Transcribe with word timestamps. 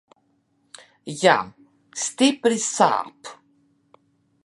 Jā, 1.25 1.35
stipri 2.07 2.61
sāp. 2.71 3.33